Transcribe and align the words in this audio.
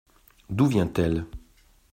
D’où 0.49 0.65
vient-elle? 0.65 1.27